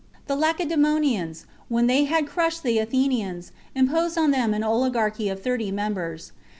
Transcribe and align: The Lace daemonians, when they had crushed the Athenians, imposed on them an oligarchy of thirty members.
The 0.25 0.35
Lace 0.35 0.55
daemonians, 0.65 1.45
when 1.69 1.85
they 1.85 2.05
had 2.05 2.25
crushed 2.25 2.63
the 2.63 2.79
Athenians, 2.79 3.51
imposed 3.75 4.17
on 4.17 4.31
them 4.31 4.51
an 4.51 4.63
oligarchy 4.63 5.29
of 5.29 5.43
thirty 5.43 5.71
members. 5.71 6.31